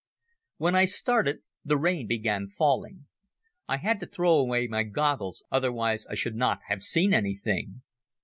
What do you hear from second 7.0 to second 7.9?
anything.